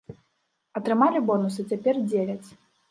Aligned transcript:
Атрымалі 0.81 1.21
бонусы, 1.29 1.61
цяпер 1.75 2.05
дзеляць. 2.09 2.45